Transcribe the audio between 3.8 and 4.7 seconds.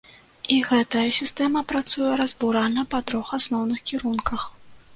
кірунках.